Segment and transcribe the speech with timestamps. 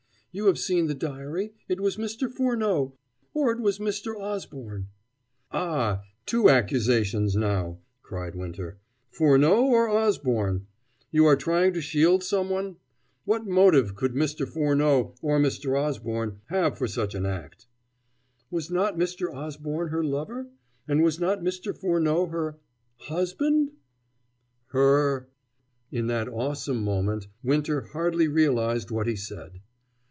[0.33, 2.31] You have seen the diary it was Mr.
[2.31, 2.97] Furneaux,
[3.33, 4.17] or it was Mr.
[4.17, 4.87] Osborne."
[5.51, 8.77] "Ah, two accusations now," cried Winter.
[9.09, 10.67] "Furneaux or Osborne!
[11.11, 12.77] You are trying to shield someone?
[13.25, 14.47] What motive could Mr.
[14.47, 15.77] Furneaux, or Mr.
[15.77, 17.67] Osborne, have for such an act?"
[18.49, 19.33] "Was not Mr.
[19.35, 20.47] Osborne her lover?
[20.87, 21.77] And was not Mr.
[21.77, 22.57] Furneaux her
[22.99, 23.71] husband?"
[24.67, 25.27] "Her!"
[25.91, 29.59] In that awesome moment Winter hardly realized what he said.